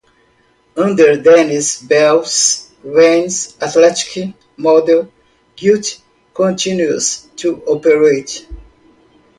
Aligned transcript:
Under 0.75 1.21
Dennis 1.21 1.79
Bell's 1.79 2.71
reins, 2.83 3.55
Athletic 3.61 4.33
Model 4.57 5.13
Guild 5.55 5.85
continues 6.33 7.27
to 7.35 7.61
operate. 7.65 8.47